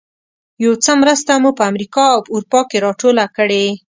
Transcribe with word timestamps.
یو 0.63 0.73
څه 0.83 0.91
مرسته 1.01 1.31
مو 1.43 1.51
په 1.57 1.63
امریکا 1.71 2.03
او 2.15 2.21
اروپا 2.33 2.61
کې 2.69 2.77
راټوله 2.85 3.25
کړې. 3.37 3.65